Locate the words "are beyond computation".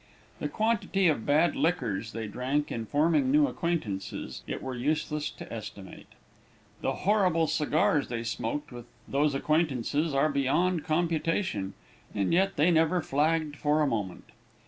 10.15-11.75